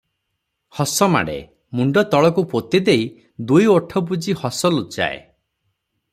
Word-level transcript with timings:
ହସ 0.77 1.07
ମାଡ଼େ, 1.15 1.35
ମୁଣ୍ଡ 1.79 2.03
ତଳକୁ 2.15 2.45
ପୋତି 2.55 2.81
ଦେଇ 2.89 3.07
ଦୁଇ 3.53 3.69
ଓଠ 3.75 4.05
ବୁଜି 4.13 4.37
ହସ 4.43 4.75
ଲୁଚାଏ। 4.81 5.23